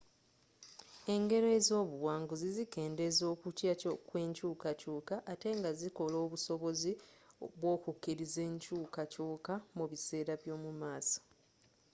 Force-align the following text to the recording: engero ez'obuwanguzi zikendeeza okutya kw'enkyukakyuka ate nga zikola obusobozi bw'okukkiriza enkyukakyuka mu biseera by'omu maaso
engero 1.13 1.47
ez'obuwanguzi 1.57 2.47
zikendeeza 2.57 3.23
okutya 3.33 3.73
kw'enkyukakyuka 4.09 5.15
ate 5.31 5.49
nga 5.57 5.71
zikola 5.79 6.15
obusobozi 6.25 6.91
bw'okukkiriza 7.59 8.41
enkyukakyuka 8.49 9.53
mu 9.77 9.85
biseera 9.91 10.33
by'omu 10.41 10.71
maaso 10.81 11.19